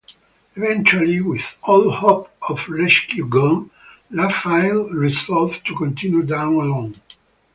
[0.55, 3.69] Eventually, with all hope of rescue gone,
[4.09, 6.95] Lafaille resolved to continue down alone.